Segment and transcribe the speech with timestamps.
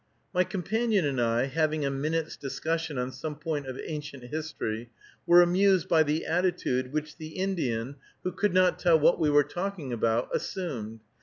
[0.33, 4.89] My companion and I, having a minute's discussion on some point of ancient history,
[5.27, 9.43] were amused by the attitude which the Indian, who could not tell what we were
[9.43, 11.01] talking about, assumed.